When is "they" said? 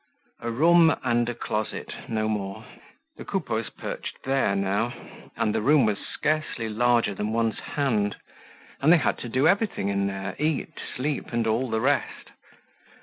8.91-8.97